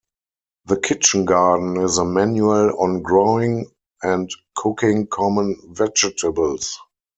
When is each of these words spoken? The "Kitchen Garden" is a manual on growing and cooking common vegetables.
The 0.65 0.79
"Kitchen 0.79 1.25
Garden" 1.25 1.77
is 1.79 1.99
a 1.99 2.05
manual 2.05 2.75
on 2.81 3.03
growing 3.03 3.69
and 4.01 4.31
cooking 4.55 5.05
common 5.05 5.61
vegetables. 5.67 6.79